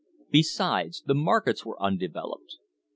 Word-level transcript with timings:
Besides, 0.31 1.03
the 1.05 1.13
markets 1.13 1.63
were 1.63 1.79
undeveloped. 1.79 2.57